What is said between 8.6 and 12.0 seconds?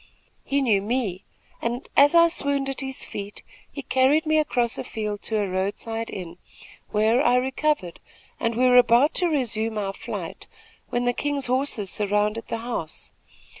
were about to resume our flight, when the king's soldiers